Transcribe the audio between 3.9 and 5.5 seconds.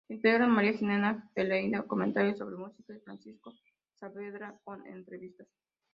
Saavedra con entrevistas.